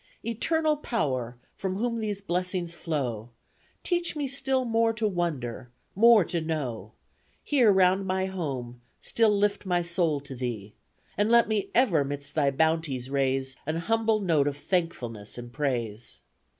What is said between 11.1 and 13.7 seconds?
And let me ever midst thy bounties raise